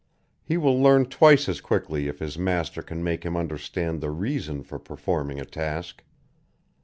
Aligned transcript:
He 0.43 0.57
will 0.57 0.81
learn 0.81 1.05
twice 1.05 1.47
as 1.47 1.61
quickly 1.61 2.07
if 2.07 2.17
his 2.17 2.35
master 2.35 2.81
can 2.81 3.03
make 3.03 3.23
him 3.23 3.37
understand 3.37 4.01
the 4.01 4.09
reason 4.09 4.63
for 4.63 4.79
performing 4.79 5.39
a 5.39 5.45
task. 5.45 6.03